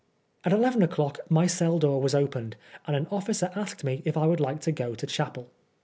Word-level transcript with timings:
At 0.43 0.51
eleven 0.51 0.81
o'clock 0.81 1.19
my 1.29 1.45
cell 1.45 1.77
door 1.77 2.01
was 2.01 2.15
opened, 2.15 2.55
and 2.87 2.95
an 2.95 3.05
officer 3.11 3.51
asked 3.53 3.83
me 3.83 4.01
if 4.03 4.17
I 4.17 4.25
would 4.25 4.39
like 4.39 4.59
to 4.61 4.71
go 4.71 4.95
to 4.95 5.05
chapel. 5.05 5.51